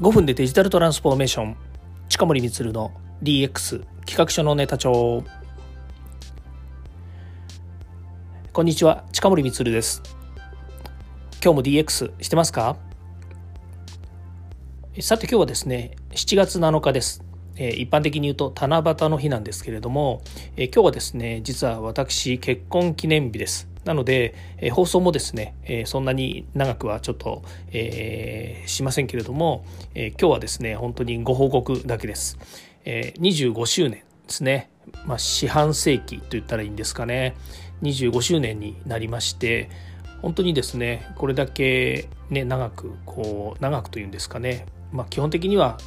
[0.00, 1.56] 5分でデジタルトランスフォーメーション。
[2.08, 2.90] 近森光の
[3.22, 5.22] DX 企画書のネタ帳。
[8.50, 10.00] こんにちは近森光です。
[11.44, 12.78] 今日も DX してますか？
[15.02, 17.22] さて今日はですね7月7日です。
[17.58, 20.22] 一般的に言うと七夕の日なんですけれども
[20.56, 23.68] 今日はですね実は私結婚記念日です。
[23.84, 27.42] なので、えー、放送もですね、えー、そんなに長くはちょっと、
[27.72, 29.64] えー、しませんけれども、
[29.94, 32.38] え今日はですね本当にご報告だけです、
[32.84, 34.70] え25周年ですね、
[35.06, 37.34] まあ、四半世紀と言ったらいいんですかね。
[37.82, 39.70] 25周年になりまして
[40.22, 45.78] 本当にですねこれだけね長くこう長くというんですかね、まあ、基本的には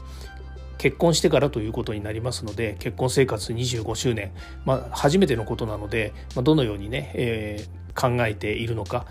[0.78, 4.32] 結婚してからということになりますので結婚生活25周年、
[4.66, 9.06] まあ、初めてのことなので、まあ、どのようにね、えー考えているのか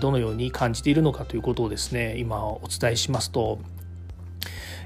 [0.00, 3.58] どのように感じているのかということをですね今お伝えしますと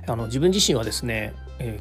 [0.07, 1.35] あの自分自身はですね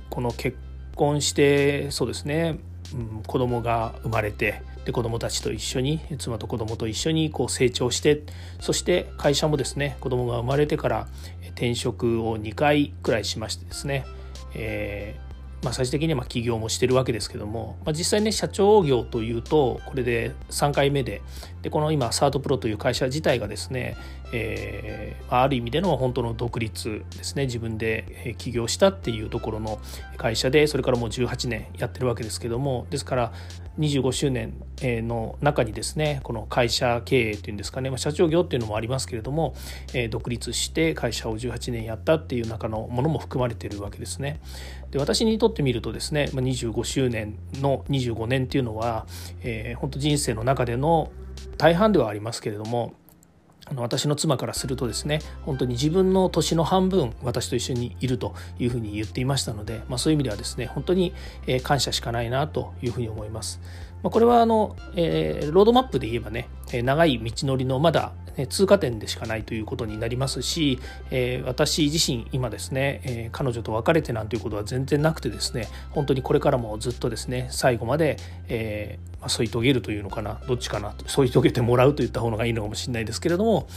[0.09, 0.57] この結
[0.95, 2.59] 婚してそうですね、
[2.93, 8.21] うん、子供が生まれてで子供たちと一緒に妻と子供と一緒にこう成長して
[8.59, 11.07] そして会社もですね子供が生まれてから
[11.51, 14.05] 転職を2回くらいしましてですね、
[14.55, 15.30] えー
[15.63, 21.21] まあ、最終的にはま起業もしてるわけですけども、まあ、実際ね社長業というとこれで3回目で
[21.61, 23.95] でこの今サートプロという会社自体がですね、
[24.33, 29.79] えー、ある意味での本当の独立ですね自分で起業したっていうところの
[30.17, 33.33] 会社でそれからもう18年やってるわけですけどもですから
[33.79, 39.53] 25周年の中にですねこの会社経営っていうんですかね、まあ、社長業っていうのもありますけれども、
[39.93, 44.41] えー、独立して会社を18年やったっていう中のものも含まれてるわけですね。
[44.91, 49.05] で私にとってみるとですね、25周年の25年っていうのは、
[49.43, 51.11] えー、本当人生の中での
[51.57, 52.93] 大半ではありますけれども
[53.75, 61.13] 私の妻からするとですね本当に自分の年の半分私と一緒にいるというふうに言っていましたので、まあ、そういう意味ではですね本当に
[61.63, 63.61] 感謝しかないなというふうに思います。
[64.03, 68.13] ま、これはあの、えー、ロードマップで言えばね長い道のりのまだ
[68.47, 70.79] 通過点でしかないということになりますし、
[71.09, 83.67] え、私自身今ですね、え、彼女と別れてなんていうことは全然なくてですね本当にこれからもずっとですね最後まで、えま、添い遂げるというのかなどっちかな添い遂げてもらうといった方がいいのかもしれないですけれども、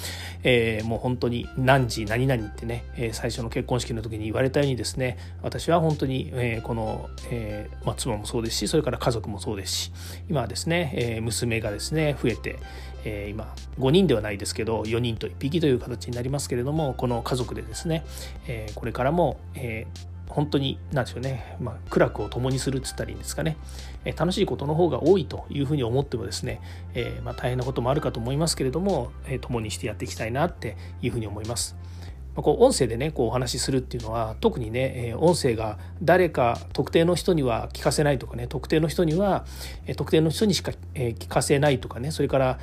[0.43, 9.93] え、もう本当に何時何々ってね、え、最初の結婚式の時に言われたようにですね私は本当に、え、この、えま、妻もそうですしそれから家族もそうですし
[10.29, 12.59] 今はですね、え、娘がですね増えて、
[13.05, 18.05] えー、今5人ではないですけど4人と1匹という形になりますけれどもこの家族でですね、
[18.47, 23.57] えー、これからも、えー、本当に何でしょうね、まあ、苦楽を共にするっつったらいいんですかね、
[24.05, 26.61] え、楽しいことの方が多いというふうに思ってもですね、
[26.95, 31.77] え、まあ、大変なこともあるかと思いますけれども、え、共にしてやっていきたいなっていうふうに思います。
[32.37, 39.45] こう音声でねこうお話しするっていうのは特にね音声が誰か特定の人には聞かせないとかね特定の人には
[39.97, 42.59] 特定の人にしか聞かせないとかねそれから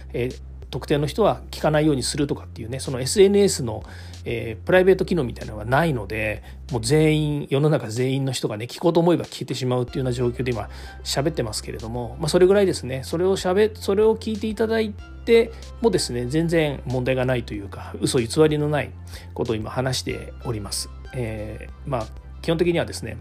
[0.71, 3.83] 特定の人は聞かないようにするとかっていうねその SNS の、
[4.23, 10.69] え、プライベート機能みたいなのがないのでもう全員世の中全員の人がね聞こうと思えば聞いてしまうっていうような状況で今
[11.03, 13.03] 喋ってますけれども、まあ、それぐらいですね。
[13.03, 14.93] それをしゃべそれを聞いていただい
[15.23, 15.51] て
[15.81, 18.91] もですね全然問題がないというか嘘偽りのない
[19.33, 20.89] ことを今話しております。
[21.13, 22.07] えー、まあ
[22.41, 23.17] 基本的にはですね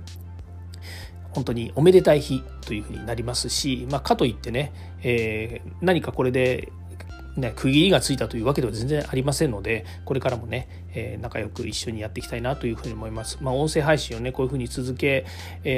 [1.33, 4.73] 本当におめでたい日というふうになりますし、まあ、かといってね、
[5.03, 6.73] えー、何かこれで
[7.37, 13.39] ね、区切りがついたというわけでは全然ありませんのでこれからもね、えー、仲良く一緒にやっていきたいなというふうに思います。
[13.41, 15.25] まあ、音声配信をねこういうふうに続け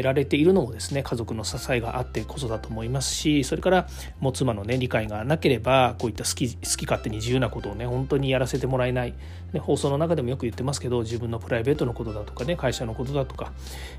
[0.02, 3.86] られているのもですね家族の支えがあってこそだと思いますしそれから
[4.20, 9.14] もう妻のね理解がなければこういった好き好き勝手に自由なことをね本当にやらせてもらえない、
[9.52, 13.52] ね、放送の中でもよく言ってますけど自分のプライベートのことだとかね会社のことだとか、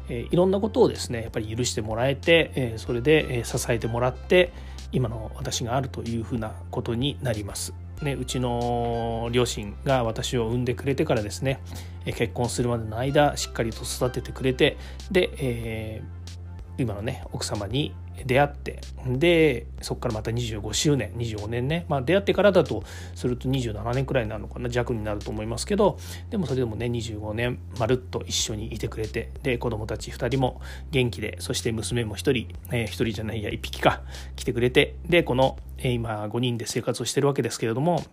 [0.09, 4.51] えー、いろんなことをですねやっぱり許してもらえて、えー、それで、支えてもらって
[4.93, 7.73] 今の私があるというふうなことになります。
[8.01, 11.61] ね、うちの両親が私を産んでくれてからですね
[12.05, 14.77] 結婚するまでの間しっかりと育ててくれて
[15.09, 16.42] で、えー、
[16.77, 17.93] 今のね奥様に
[18.25, 22.83] 出会ってでそこからまた25周年25年ね、まあ、出会ってからだと
[23.15, 25.97] すると27年くらいになるのかな弱になると思いますけど
[26.29, 30.61] でもそれでもね25年まるっと一緒にいてくれてで子供たち2人も
[30.91, 34.01] 元気でそして娘も1人、えー、1人じゃないや1匹か
[34.35, 38.03] 来てくれてでこの、えー、今5人で生活をしてるわけですけれども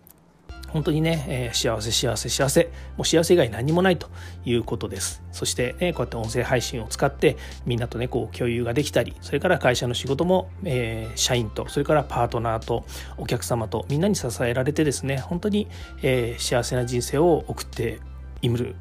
[0.71, 4.09] 本当にね、えー、幸せ幸せ幸せもう幸せ以外何もないと
[4.45, 12.85] いうことですそして、ね、こうやって音声配信を使ってみんなとねこう共有ができたりそれから会社の仕事も、えー、社員とそれからパートナーと
[13.17, 15.67] お客様とみんなに支えられてですね本当に、
[16.01, 17.99] えー、幸せな人生を送って
[18.41, 18.75] いる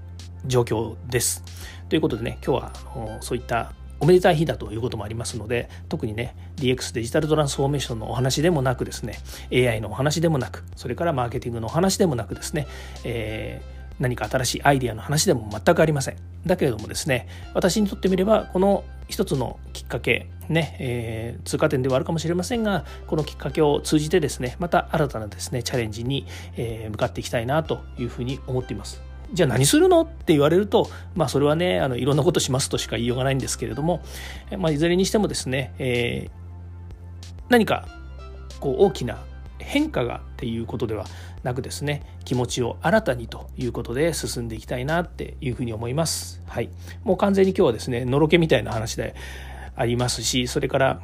[0.47, 1.45] 状況です。
[1.89, 9.19] ということでね今日はそういったおめでたい日だということもありますので特にね DX デジタルトランスフォーメーションのお話でもなくですね
[9.53, 12.67] AI のお話でもなくそれからマーケティングのお話でもなくですね、
[13.05, 16.17] えー何か新しいアイデアの話でも全くありません。
[16.47, 26.27] だけれどもですね、私にとってみれば、この一つのきっかけ、ね、えー、通過点ではあるかもしれませんが、このきっかけを通じてですね、また新たなですね、チャレンジに、
[26.57, 29.10] えー、向かっていきたいなというふうに思っています。
[29.33, 30.03] じゃあ何するの？
[30.03, 34.03] って言われると、まあ、それはねあのいろんなことしますとしか言いようがないんですけれども、
[34.59, 37.87] まあ、いずれにしてもですね、えー、何か
[38.61, 39.19] こう大きな
[39.59, 41.07] 変化がっていうことでは
[41.43, 46.43] なくですね気持ちを新たにということで進んでいきたいなっていうふうに思います。
[46.47, 46.71] はい、
[47.05, 49.15] もう完全に今日はですねのろけみたいな話で
[49.77, 51.01] ありますしそれから、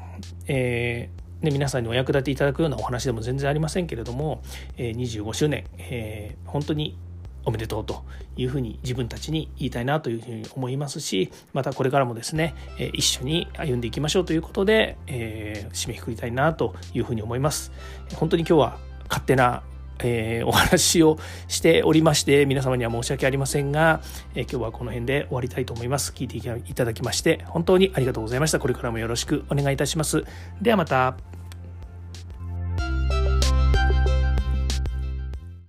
[0.48, 4.42] えーね、皆さんにお役立ていただくようなお話でも全然ありませんけれども、
[4.76, 6.98] えー、25周年、えー、本当に
[7.46, 8.04] おめでとうと
[8.36, 12.54] いうふうに自分たちに言いたいなというふうに思いますしまたこれからもですね
[12.92, 17.72] 一緒に歩んでいきましょうということで、えー、締めくくりたいなというふうに思います。
[18.16, 18.78] 本当に今日は
[19.08, 19.62] 勝手な
[20.04, 24.00] えー、お話をしておりまして皆様には申し訳ありませんが、
[24.34, 26.12] えー、今日はこの辺で終わりたいと思います。
[26.12, 28.58] 聞いていただきまして本当にありがとうございました。
[28.58, 30.24] これからもよろしくお願いいたします。
[30.60, 31.16] ではまた。